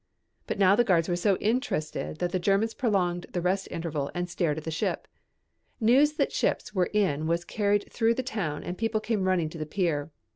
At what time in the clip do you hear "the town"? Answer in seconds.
8.15-8.63